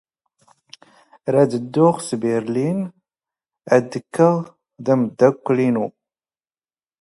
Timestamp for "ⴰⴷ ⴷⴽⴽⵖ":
3.75-4.33